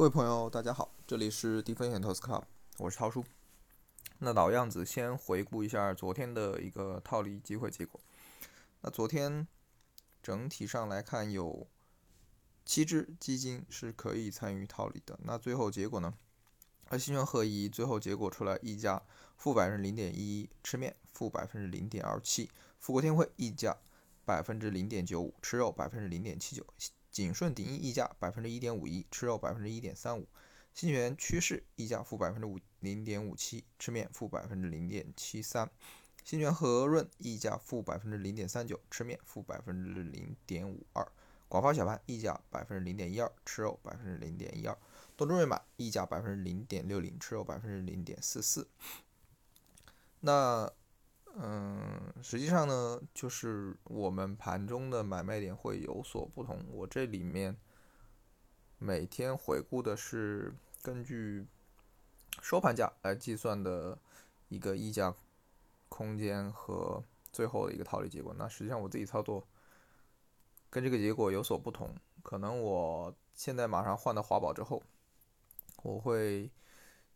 [0.00, 2.42] 各位朋友，大家好，这里是低风险投资 club，
[2.78, 3.22] 我是涛叔。
[4.20, 8.00] 那老样子，先回顾一下昨天的一个套利机会结果。
[8.80, 9.46] 那昨天
[10.22, 11.68] 整体上来看，有
[12.64, 15.20] 七只基金是可以参与套利的。
[15.22, 16.14] 那最后结果呢？
[16.86, 19.02] 而新权合一最后结果出来，溢价
[19.36, 22.48] 负百分之零点一一，吃面负百分之零点二七；
[22.78, 23.76] 富国天惠溢价
[24.24, 26.64] 百分之零点九五，吃肉百分之零点七九。
[27.10, 30.24] 景顺鼎益溢价百分之一点五一，吃肉百分之一点三五；
[30.72, 35.66] 新源趋势溢价负百分之五零点五七，吃面负百分之零点七三；
[36.24, 41.04] 新源和润溢价负百分之零点三九，吃面负百分之零点五二；
[41.48, 44.74] 广发小盘溢价百分之零点一二，吃肉百分之零点一二；
[45.16, 48.68] 东中瑞满溢价百分之零点六零，吃肉百分之零点四四。
[50.20, 50.70] 那
[51.36, 56.62] 嗯，实际上呢，就是我们盘中的买卖点会有所不同。
[56.72, 57.56] 我这里面
[58.78, 61.46] 每天回顾的是根据
[62.42, 63.96] 收盘价来计算的
[64.48, 65.14] 一个溢价
[65.88, 67.02] 空间和
[67.32, 68.34] 最后的一个套利结果。
[68.36, 69.46] 那实际上我自己操作
[70.68, 71.94] 跟这个结果有所不同。
[72.22, 74.82] 可能我现在马上换到华宝之后，
[75.84, 76.50] 我会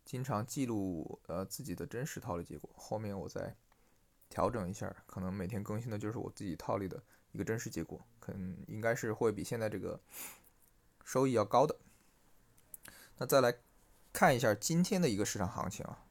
[0.03, 2.69] 经常记录呃自己的真实套利结果。
[2.75, 3.55] 后面我再。
[4.29, 9.99] 调整一下，可能每天更新的就是我自己套利的一个真实结果，可能应该是会比现在这个
[11.03, 11.75] 收益要高的。
[13.17, 13.55] 那再来
[14.11, 16.03] 看一下今天的一个市场行情啊，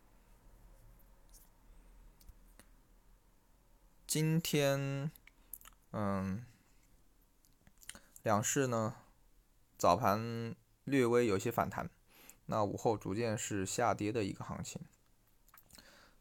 [4.07, 5.11] 今天
[5.93, 6.45] 嗯，
[8.23, 8.97] 两市呢
[9.77, 10.55] 早盘
[10.85, 11.91] 略微有些反弹，
[12.47, 14.81] 那午后逐渐是下跌的一个行情。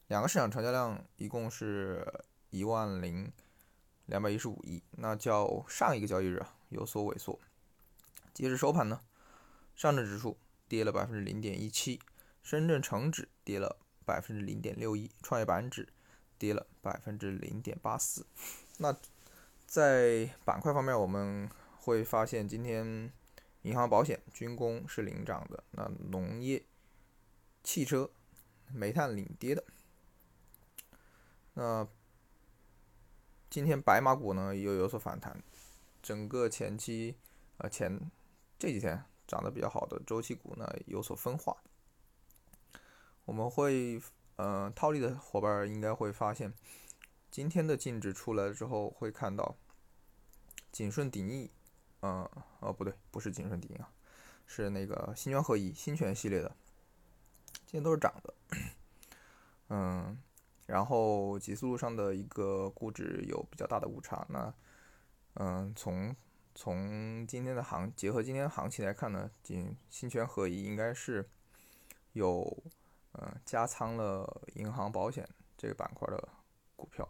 [0.07, 2.05] 两个市场成交量一共是
[2.49, 3.31] 一万零
[4.05, 7.39] 两百一十五亿，那较上一个交易日有所萎缩。
[8.33, 9.01] 截至收盘呢，
[9.75, 10.37] 上证指数
[10.67, 11.99] 跌了百分之零点一七，
[12.43, 15.87] 深圳成指跌了百分之零点六一，创业板指
[16.37, 18.25] 跌了百分之零点八四。
[18.77, 18.95] 那
[19.65, 21.49] 在板块方面，我们
[21.79, 23.11] 会发现今天
[23.61, 26.63] 银行、保险、军工是领涨的，那农业、
[27.63, 28.11] 汽车、
[28.71, 29.63] 煤炭领跌的。
[31.55, 31.87] 那
[33.49, 35.43] 今天白马股呢又有所反弹，
[36.01, 37.15] 整个前期
[37.57, 38.09] 呃前
[38.57, 41.55] 这几天涨得比较好的周期股呢有所分化。
[43.25, 44.01] 我们会
[44.37, 46.51] 呃套利的伙伴应该会发现，
[47.29, 49.55] 今天的净值出来之后会看到
[50.71, 51.51] 景顺鼎益，
[52.01, 52.27] 嗯
[52.61, 53.91] 哦不对，不是景顺鼎益啊，
[54.47, 56.55] 是那个新泉合一新泉系列的，
[57.67, 58.33] 今天都是涨的，
[59.69, 60.17] 嗯。
[60.73, 64.51] 然后极速路上的一个估值有比较大的误差，那
[65.35, 66.15] 嗯，从
[66.55, 71.29] 从今天的行结合今天的行情来看呢，仅新权合一应该是
[72.13, 72.63] 有
[73.11, 76.27] 嗯加仓了银行保险这个板块的
[76.75, 77.07] 股票，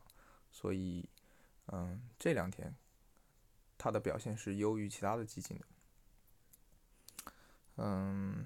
[0.51, 1.07] 所以
[1.67, 2.75] 嗯这两天
[3.77, 5.65] 它的表现是优于其他的基金的，
[7.77, 8.45] 嗯，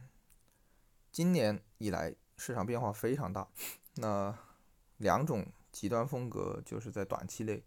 [1.11, 3.47] 今年以来市场变化非常大，
[3.95, 4.37] 那。
[4.97, 7.63] 两种极端风格就是在短期内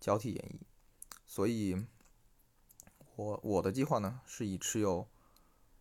[0.00, 0.60] 交替演绎，
[1.26, 1.86] 所以，
[3.16, 5.06] 我我的计划呢是以持有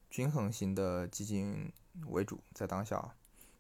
[0.10, 1.72] 均衡型的基金
[2.08, 3.16] 为主，在当下，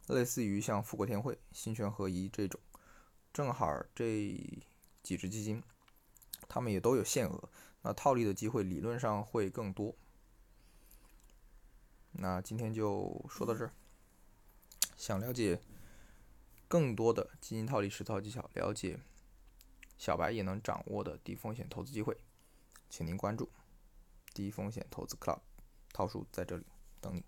[0.07, 2.59] 类似于像富国天惠、新权合一这种，
[3.31, 4.05] 正好这
[5.01, 5.63] 几只基金，
[6.49, 7.49] 他们也都有限额，
[7.83, 9.95] 那套利的机会理论上会更多。
[12.11, 13.71] 那今天就说到这儿，
[14.97, 15.61] 想了解。
[16.69, 18.97] 更多的基金套利实操技巧，了解
[19.97, 22.15] 小白也能掌握的低风险投资机会，
[22.89, 23.49] 请您关注
[24.33, 25.39] 低风险投资 Club，
[25.91, 26.63] 套叔在这里
[27.01, 27.25] 等你。